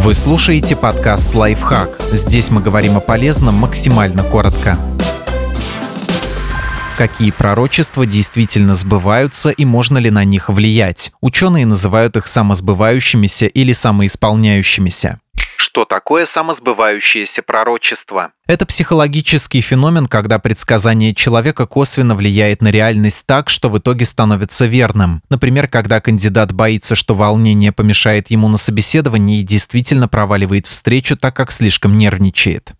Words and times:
Вы 0.00 0.14
слушаете 0.14 0.76
подкаст 0.76 1.34
«Лайфхак». 1.34 2.00
Здесь 2.12 2.50
мы 2.50 2.62
говорим 2.62 2.96
о 2.96 3.00
полезном 3.00 3.56
максимально 3.56 4.22
коротко. 4.22 4.78
Какие 6.96 7.32
пророчества 7.32 8.06
действительно 8.06 8.76
сбываются 8.76 9.50
и 9.50 9.64
можно 9.64 9.98
ли 9.98 10.10
на 10.10 10.22
них 10.22 10.50
влиять? 10.50 11.10
Ученые 11.20 11.66
называют 11.66 12.16
их 12.16 12.28
самосбывающимися 12.28 13.46
или 13.46 13.72
самоисполняющимися. 13.72 15.18
Что 15.60 15.84
такое 15.84 16.24
самосбывающееся 16.24 17.42
пророчество? 17.42 18.30
Это 18.46 18.64
психологический 18.64 19.60
феномен, 19.60 20.06
когда 20.06 20.38
предсказание 20.38 21.16
человека 21.16 21.66
косвенно 21.66 22.14
влияет 22.14 22.62
на 22.62 22.68
реальность 22.68 23.26
так, 23.26 23.50
что 23.50 23.68
в 23.68 23.76
итоге 23.76 24.04
становится 24.04 24.66
верным. 24.66 25.20
Например, 25.28 25.66
когда 25.66 26.00
кандидат 26.00 26.52
боится, 26.52 26.94
что 26.94 27.16
волнение 27.16 27.72
помешает 27.72 28.30
ему 28.30 28.46
на 28.46 28.56
собеседовании 28.56 29.40
и 29.40 29.44
действительно 29.44 30.06
проваливает 30.06 30.68
встречу, 30.68 31.16
так 31.16 31.34
как 31.34 31.50
слишком 31.50 31.98
нервничает 31.98 32.74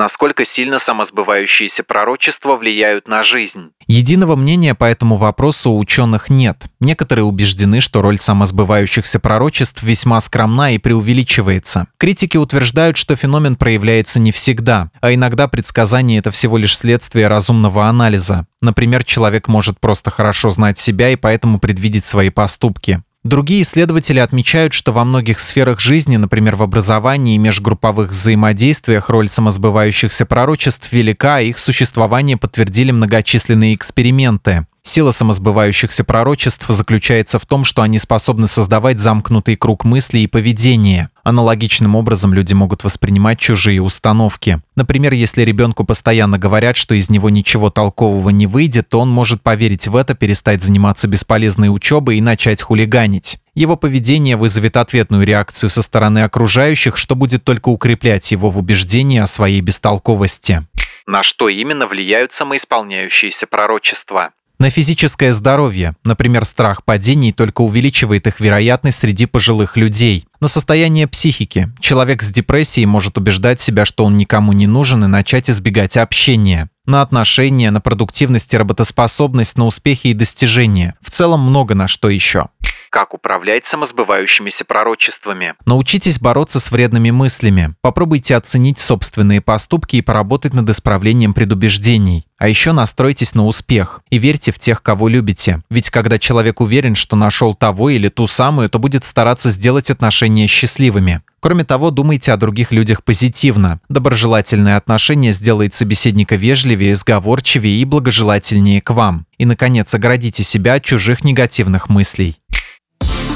насколько 0.00 0.46
сильно 0.46 0.78
самосбывающиеся 0.78 1.84
пророчества 1.84 2.56
влияют 2.56 3.06
на 3.06 3.22
жизнь. 3.22 3.70
Единого 3.86 4.34
мнения 4.34 4.74
по 4.74 4.84
этому 4.84 5.16
вопросу 5.16 5.72
у 5.72 5.78
ученых 5.78 6.30
нет. 6.30 6.64
Некоторые 6.80 7.26
убеждены, 7.26 7.80
что 7.80 8.00
роль 8.00 8.18
самосбывающихся 8.18 9.20
пророчеств 9.20 9.82
весьма 9.82 10.20
скромна 10.22 10.74
и 10.74 10.78
преувеличивается. 10.78 11.86
Критики 11.98 12.38
утверждают, 12.38 12.96
что 12.96 13.14
феномен 13.14 13.56
проявляется 13.56 14.20
не 14.20 14.32
всегда, 14.32 14.90
а 15.02 15.12
иногда 15.12 15.48
предсказание– 15.48 16.18
это 16.20 16.30
всего 16.30 16.56
лишь 16.56 16.78
следствие 16.78 17.28
разумного 17.28 17.86
анализа. 17.86 18.46
Например, 18.62 19.04
человек 19.04 19.48
может 19.48 19.78
просто 19.80 20.10
хорошо 20.10 20.48
знать 20.50 20.78
себя 20.78 21.10
и 21.10 21.16
поэтому 21.16 21.58
предвидеть 21.58 22.06
свои 22.06 22.30
поступки. 22.30 23.02
Другие 23.22 23.62
исследователи 23.62 24.18
отмечают, 24.18 24.72
что 24.72 24.92
во 24.92 25.04
многих 25.04 25.40
сферах 25.40 25.78
жизни, 25.78 26.16
например, 26.16 26.56
в 26.56 26.62
образовании 26.62 27.34
и 27.34 27.38
межгрупповых 27.38 28.12
взаимодействиях, 28.12 29.10
роль 29.10 29.28
самосбывающихся 29.28 30.24
пророчеств 30.24 30.90
велика, 30.90 31.36
а 31.36 31.40
их 31.42 31.58
существование 31.58 32.38
подтвердили 32.38 32.92
многочисленные 32.92 33.74
эксперименты. 33.74 34.66
Сила 34.82 35.10
самосбывающихся 35.10 36.04
пророчеств 36.04 36.66
заключается 36.68 37.38
в 37.38 37.46
том, 37.46 37.64
что 37.64 37.82
они 37.82 37.98
способны 37.98 38.48
создавать 38.48 38.98
замкнутый 38.98 39.56
круг 39.56 39.84
мыслей 39.84 40.24
и 40.24 40.26
поведения. 40.26 41.10
Аналогичным 41.22 41.94
образом 41.94 42.32
люди 42.32 42.54
могут 42.54 42.82
воспринимать 42.82 43.38
чужие 43.38 43.82
установки. 43.82 44.60
Например, 44.76 45.12
если 45.12 45.42
ребенку 45.42 45.84
постоянно 45.84 46.38
говорят, 46.38 46.76
что 46.76 46.94
из 46.94 47.10
него 47.10 47.28
ничего 47.28 47.70
толкового 47.70 48.30
не 48.30 48.46
выйдет, 48.46 48.88
то 48.88 49.00
он 49.00 49.10
может 49.10 49.42
поверить 49.42 49.86
в 49.86 49.96
это, 49.96 50.14
перестать 50.14 50.62
заниматься 50.62 51.08
бесполезной 51.08 51.68
учебой 51.68 52.16
и 52.16 52.22
начать 52.22 52.62
хулиганить. 52.62 53.38
Его 53.54 53.76
поведение 53.76 54.36
вызовет 54.36 54.78
ответную 54.78 55.26
реакцию 55.26 55.68
со 55.68 55.82
стороны 55.82 56.20
окружающих, 56.20 56.96
что 56.96 57.14
будет 57.14 57.44
только 57.44 57.68
укреплять 57.68 58.32
его 58.32 58.48
в 58.50 58.58
убеждении 58.58 59.18
о 59.18 59.26
своей 59.26 59.60
бестолковости. 59.60 60.66
На 61.06 61.22
что 61.22 61.48
именно 61.48 61.86
влияют 61.86 62.32
самоисполняющиеся 62.32 63.46
пророчества? 63.46 64.30
На 64.60 64.68
физическое 64.68 65.32
здоровье, 65.32 65.96
например, 66.04 66.44
страх 66.44 66.84
падений 66.84 67.32
только 67.32 67.62
увеличивает 67.62 68.26
их 68.26 68.40
вероятность 68.40 68.98
среди 68.98 69.24
пожилых 69.24 69.78
людей. 69.78 70.26
На 70.38 70.48
состояние 70.48 71.08
психики. 71.08 71.72
Человек 71.80 72.22
с 72.22 72.28
депрессией 72.28 72.84
может 72.84 73.16
убеждать 73.16 73.58
себя, 73.58 73.86
что 73.86 74.04
он 74.04 74.18
никому 74.18 74.52
не 74.52 74.66
нужен 74.66 75.02
и 75.02 75.06
начать 75.06 75.48
избегать 75.48 75.96
общения. 75.96 76.68
На 76.84 77.00
отношения, 77.00 77.70
на 77.70 77.80
продуктивность 77.80 78.52
и 78.52 78.58
работоспособность, 78.58 79.56
на 79.56 79.64
успехи 79.64 80.08
и 80.08 80.14
достижения. 80.14 80.94
В 81.00 81.10
целом 81.10 81.40
много 81.40 81.74
на 81.74 81.88
что 81.88 82.10
еще. 82.10 82.48
Как 82.90 83.14
управлять 83.14 83.64
самосбывающимися 83.66 84.64
пророчествами? 84.64 85.54
Научитесь 85.64 86.18
бороться 86.18 86.58
с 86.58 86.70
вредными 86.72 87.12
мыслями. 87.12 87.76
Попробуйте 87.80 88.34
оценить 88.36 88.80
собственные 88.80 89.40
поступки 89.40 89.96
и 89.96 90.02
поработать 90.02 90.52
над 90.52 90.68
исправлением 90.68 91.32
предубеждений. 91.32 92.26
А 92.40 92.48
еще 92.48 92.72
настройтесь 92.72 93.34
на 93.34 93.44
успех 93.44 94.00
и 94.08 94.16
верьте 94.16 94.50
в 94.50 94.58
тех, 94.58 94.82
кого 94.82 95.08
любите. 95.08 95.62
Ведь 95.68 95.90
когда 95.90 96.18
человек 96.18 96.62
уверен, 96.62 96.94
что 96.94 97.14
нашел 97.14 97.54
того 97.54 97.90
или 97.90 98.08
ту 98.08 98.26
самую, 98.26 98.70
то 98.70 98.78
будет 98.78 99.04
стараться 99.04 99.50
сделать 99.50 99.90
отношения 99.90 100.46
счастливыми. 100.46 101.20
Кроме 101.40 101.64
того, 101.64 101.90
думайте 101.90 102.32
о 102.32 102.38
других 102.38 102.72
людях 102.72 103.04
позитивно. 103.04 103.78
Доброжелательное 103.90 104.78
отношение 104.78 105.32
сделает 105.32 105.74
собеседника 105.74 106.36
вежливее, 106.36 106.94
сговорчивее 106.94 107.78
и 107.78 107.84
благожелательнее 107.84 108.80
к 108.80 108.88
вам. 108.88 109.26
И, 109.36 109.44
наконец, 109.44 109.94
оградите 109.94 110.42
себя 110.42 110.74
от 110.74 110.82
чужих 110.82 111.22
негативных 111.22 111.90
мыслей. 111.90 112.38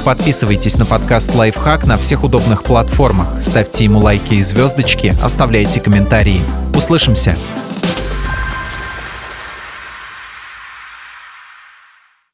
Подписывайтесь 0.02 0.78
на 0.78 0.86
подкаст 0.86 1.34
«Лайфхак» 1.34 1.84
на 1.84 1.98
всех 1.98 2.24
удобных 2.24 2.62
платформах, 2.62 3.42
ставьте 3.42 3.84
ему 3.84 3.98
лайки 3.98 4.34
и 4.34 4.40
звездочки, 4.40 5.14
оставляйте 5.22 5.80
комментарии. 5.80 6.40
Услышимся! 6.74 7.36